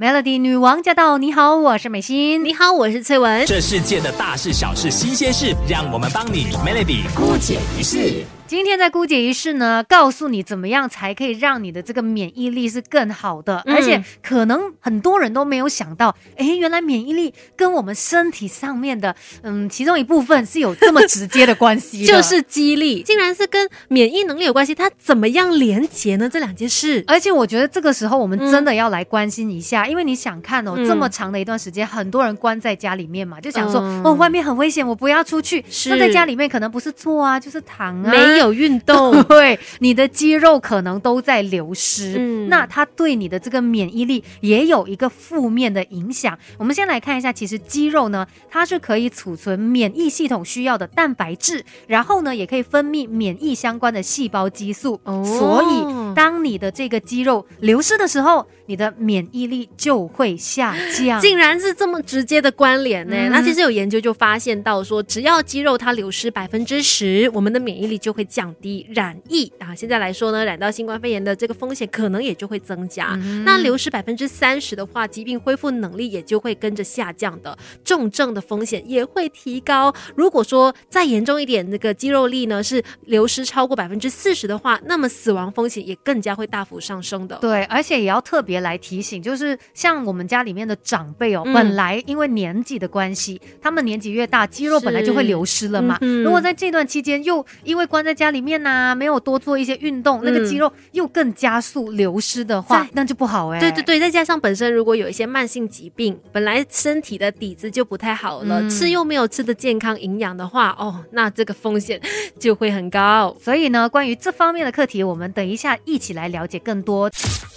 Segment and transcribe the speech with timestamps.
[0.00, 1.18] Melody 女王驾到！
[1.18, 2.42] 你好，我是美心。
[2.42, 3.44] 你好，我是翠文。
[3.44, 8.24] 这世界的大事小事新鲜事，让我们帮你 Melody 姑解一世。
[8.50, 24.74] 今天在姑姐仪式呢，告诉你怎么样才可以让你的这个免疫力是更好的，而且可能很多人都没有想到，哎，原来免疫力跟我们身体上面的，嗯，其中一部分是有这么直接的关系，就是激励， 竟然是跟免疫能力有关系。
[24.74, 26.28] 它怎么样连结呢？
[26.28, 35.64] 这两件事，而且我觉得这个时候我们真的要来关心一下，因为你想看哦，这么长的一段时间，很多人关在家里面嘛，就想说哦，外面很危险，我不要出去。
[35.86, 39.22] 那在家里面可能不是坐啊，就是躺啊，没有运动。
[39.24, 46.38] 对，你的肌肉可能都在流失，嗯，那它对你的这个免疫力也有一个负面的影响。
[46.58, 55.00] 我们先来看一下，其实肌肉呢，它是可以储存免疫系统需要的蛋白质，然后呢，也可以分泌免疫相关的细胞激素。
[55.04, 61.20] 哦，所以当你的这个肌肉流失的时候，你的免疫力就会下降。
[61.20, 63.16] 竟然是这么直接的关联呢？
[63.30, 68.86] 那其实有研究就发现到说，只要肌肉它流失百分之十，我们的免疫力就会降低。
[68.94, 73.18] 染染疫啊，现在来说呢，染到新冠肺炎的这个风险可能也就会增加。
[73.46, 79.90] 那流失百分之三十的话，疾病恢复能力也就会跟着下降的，重症的风险也会提高。
[80.14, 87.38] 如果说再严重一点，那个肌肉力呢是流失超过百分之四十的话，那么死亡风险也更加会大幅上升的。
[87.40, 95.98] 对，而且也要特别来提醒，就是像我们家里面的长辈哦，本来因为年纪的关系，他们年纪越大，肌肉本来就会流失了嘛。
[96.22, 98.94] 如果在这段期间又因为关在家里面呢？
[98.94, 103.58] 没有多做一些运动，那个肌肉又更加速流失的话，那就不好哎。
[103.58, 111.98] 对对对，再加上本身如果有一些慢性疾病，本来身体的底子就不太好了，吃又没有吃的健康营养的话，哦，那这个风险
[112.38, 113.34] 就会很高。
[113.42, 117.10] 所以呢，关于这方面的课题，我们等一下一起来了解更多。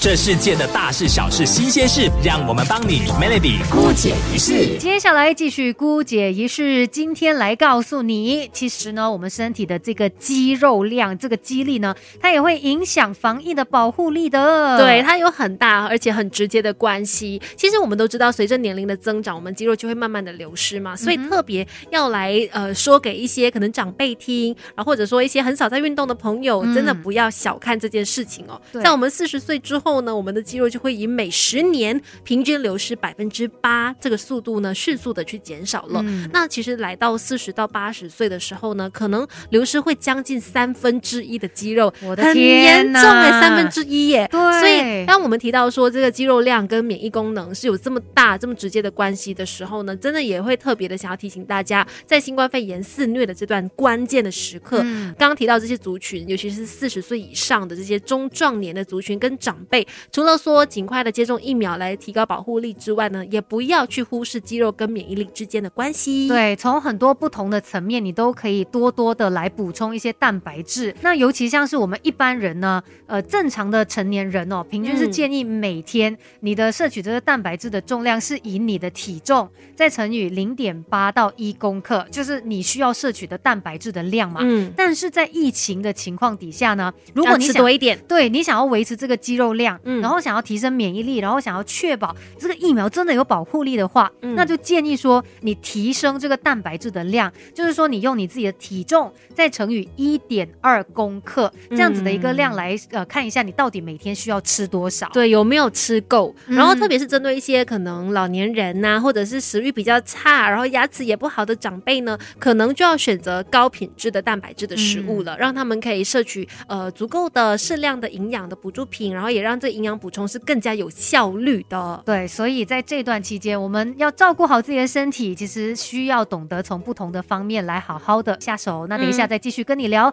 [0.00, 4.76] 这世界的大事小事新鲜事，让我们帮你 Melody 姑解一事。
[4.78, 14.76] 接下来继续姑解一事，今天来告诉你，其实呢，我们身体的这个肌肉量，这个肌力呢，它也会影响防疫的保护力的。
[14.78, 17.40] 对，它有很大而且很直接的关系。
[17.56, 28.60] 其实我们都知道，随着年龄的增长，我们肌肉就会慢慢的流失嘛，所以特别要来呃说给一些可能长辈听，然后或者说一些很少在运动的朋友，真的不要小看这件事情哦。
[28.82, 29.84] 在我们四十岁之后。
[29.84, 36.02] 后呢，我们的肌肉就会以每十年平均流失百分之八这个速度呢，迅速的去减少了。
[36.32, 44.28] 那其实来到四十到八十岁的时候呢，可能流失会将近三分之一的肌肉，我的很严重哎，三分之一耶。
[44.30, 54.78] 对，所以当我们提到说这个肌肉量跟免疫功能是有这么大、这么直接的关系的时候呢，真的也会特别的想要提醒大家，在新冠肺炎肆虐的这段关键的时刻，
[55.18, 59.86] 刚刚提到这些族群，尤其是四十岁以上的这些中壮年的族群跟长辈。
[60.12, 66.28] 除了说尽快的接种疫苗来提高保护力之外呢，也不要去忽视肌肉跟免疫力之间的关系。
[66.28, 70.94] 对，从很多不同的层面，你都可以多多的来补充一些蛋白质。
[71.00, 84.40] 那尤其像是我们一般人呢，呃，正常的成年人哦，平均是建议每天你的摄取这个蛋白质的重量是以你的体重再乘以零点八到一公克，就是你需要摄取的蛋白质的量嘛。
[84.42, 84.72] 嗯。
[84.76, 89.80] 但是在疫情的情况底下呢，如果你想多一点，对你想要维持这个肌肉量。
[89.84, 106.34] 嗯然后想要提升免疫力，然后想要确保这个疫苗真的有保护力的话，那就建议说你提升这个蛋白质的量，就是说你用你自己的体重再乘以一点二公克这样子的一个量来呃看一下你到底每天需要吃多少，对，有没有吃够？
[106.46, 128.86] 然后特别是针对一些可能老年人呐，或者是食欲比较差，然后牙齿也不好的长辈呢，可能就要选择高品质的蛋白质的食物了，让他们可以摄取呃足够的适量的营养的补助品，然后也让这营养补充是更加有效率的，对，所以在这段期间，我们要照顾好自己的身体，其实需要懂得从不同的方面来好好的下手。
[128.86, 129.93] 那等一下再继续跟你聊。
[129.94, 130.12] 聊.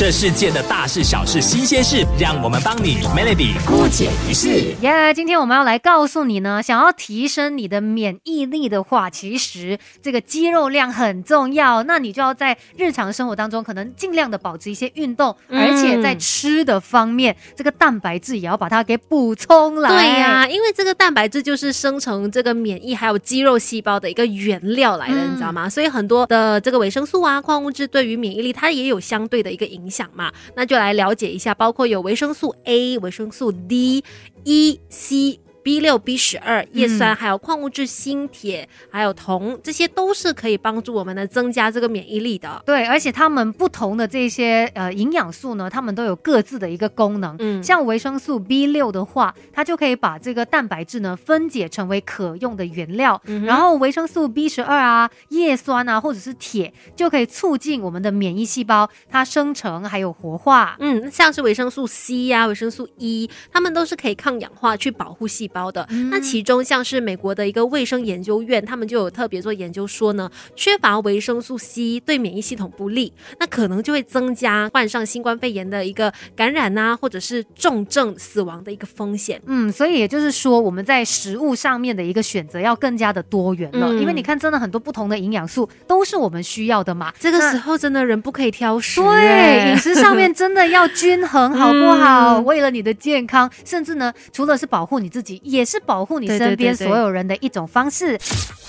[0.00, 4.74] 这世界的大事小事新鲜事，让我们帮你 Melody 姑解一世。
[4.80, 5.12] 耶！
[5.12, 11.82] 今天我们要来告诉你呢，想要提升你的免疫力的话，其实这个肌肉量很重要。
[11.82, 19.90] 那你就要在日常生活当中，可能尽量的保持一些运动，而且在吃的方面，这个蛋白质也要把它给补充来。
[19.90, 25.68] 对呀，因为这个蛋白质就是生成这个免疫还有肌肉细胞的一个原料来的，你知道吗？
[25.68, 29.89] 所以很多的这个维生素啊、矿物质对于免疫力，它也有相对的一个影。
[29.90, 34.04] 想嘛，那就来了解一下，包括有维生素 A、维生素 D、
[34.44, 35.40] E、C。
[35.62, 42.62] B 六、B 十二、叶酸，还有矿物质锌、铁，还有铜，这些都是可以帮助我们呢增加这个免疫力的。
[42.64, 47.36] 对，而且它们不同的这些呃营养素呢，它们都有各自的一个功能。
[47.38, 53.20] 嗯，像维生素 B 六的话，它就可以把这个蛋白质呢分解成为可用的原料。
[53.44, 60.76] 然后维生素 B 十二啊、叶酸啊，或者是铁，就可以促进我们的免疫细胞它生成还有活化。
[60.80, 65.84] 嗯，像是维生素 C 呀、维生素 E，它们都是可以抗氧化、去保护细胞的。
[66.12, 79.42] 那其中像是美国的一个卫生研究院，他们就有特别做研究说呢，缺乏维生素 C 对免疫系统不利，那可能就会增加患上新冠肺炎的一个感染啊，或者是重症死亡的一个风险。
[79.46, 87.12] 嗯，所以也就是说，我们在食物上面的一个选择要更加的多元了，因为你看，真的很多不同的营养素都是我们需要的嘛。
[87.18, 92.38] 这个时候真的人不可以挑食，对，饮食上面真的要均衡，好不好？
[92.44, 98.18] 为了你的健康，甚至呢，除了是保护你自己，也是保护你身边所有人的一种方式。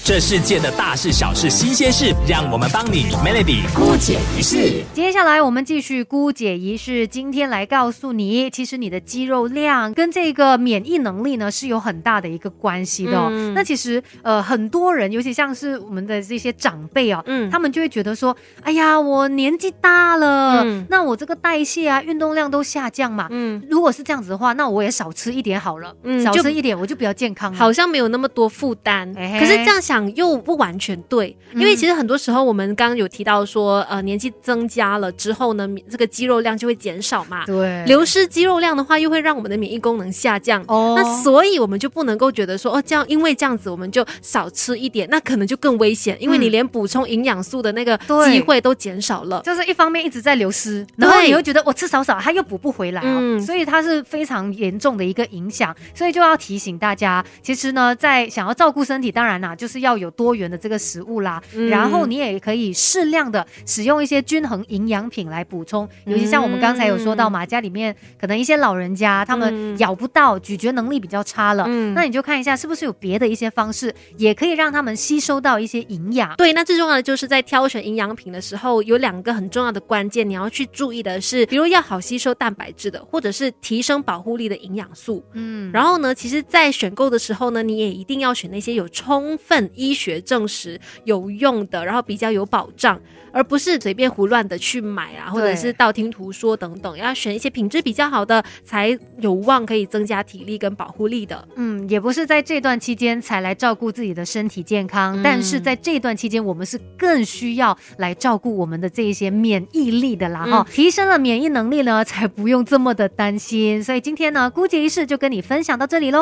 [0.03, 4.83] 这世界的大事小事新鲜事，让我们帮你 Melody 姑解一事。
[4.95, 13.29] 接下来我们继续姑姐一事，今天来告诉你，其实你的肌肉量跟这个免疫能力呢是有很大的一个关系的。
[13.53, 29.11] 那其实呃很多人，尤其像是我们的这些长辈哦，嗯，他们就会觉得说，哎呀，我年纪大了，那我这个代谢啊、运动量都下降嘛，嗯，如果是这样子的话，那我也少吃一点好了，嗯，少吃一点我就比较健康，好像没有那么多负担。
[29.13, 30.01] 可是这样想。
[30.15, 37.45] 又不完全对，因为其实很多时候我们刚刚有提到说，呃，年纪增加了之后呢，这个肌肉量就会减少嘛。
[37.45, 40.61] 对，流失肌肉量的话，又会让我们的免疫功能下降。
[40.67, 49.41] 哦，那所以我们就不能够觉得说，哦，这样因为这样子我们就少吃一点，那可能就更危险，因为你连补充营养素的那个机会都减少了。
[49.45, 55.73] 就是一方面一直在流失，然后你又觉得我吃少少，它又补不回来嗯，所以它是非常严重的一个影响。
[55.95, 76.35] 所以就要提醒大家，其实呢，在想要照顾身体，当然啦，就是要有多元的这个食物啦，然后你也可以适量的使用一些均衡营养品来补充，尤其像我们刚才有说到嘛，家里面可能一些老人家他们咬不到，咀嚼能力比较差了，那你就看一下是不是有别的一些方式，也可以让他们吸收到一些营养。
[76.37, 85.23] 对，那最重要的就是在挑选营养品的时候，有两个很重要的关键，你要去注意的是，比如要好吸收蛋白质的，或者是提升保护力的营养素。
[85.33, 92.99] 嗯，然后呢，其实，在选购的时候呢，你也一定要选那些有充分医学证实有用的，然后比较有保障。
[93.33, 101.47] 而不是随便胡乱的去买啊，或者是道听途说等等，要选一些品质比较好的，才有望可以增加体力跟保护力的。
[101.55, 110.67] 嗯，也不是在这段期间才来照顾自己的身体健康，但是在这段期间，我们是更需要来照顾我们的这一些免疫力的啦哈。
[110.69, 113.81] 提升了免疫能力呢，才不用这么的担心。
[113.81, 116.21] 所以今天呢，姑姐一事就跟你分享到这里喽。